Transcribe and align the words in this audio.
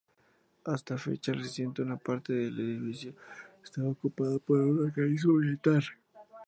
Hasta 0.65 0.97
fecha 0.97 1.31
reciente 1.31 1.83
una 1.83 1.95
parte 1.95 2.33
del 2.33 2.59
edificio 2.59 3.13
estaba 3.63 3.89
ocupada 3.89 4.39
por 4.39 4.57
un 4.57 4.79
organismo 4.87 5.33
militar. 5.33 5.83